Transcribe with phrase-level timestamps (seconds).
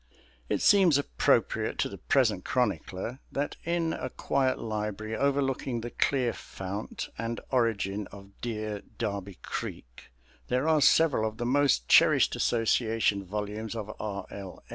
[0.49, 6.33] It seems appropriate to the present chronicler that in a quiet library overlooking the clear
[6.33, 10.09] fount and origin of dear Darby Creek
[10.47, 14.25] there are several of the most cherished association volumes of R.
[14.31, 14.63] L.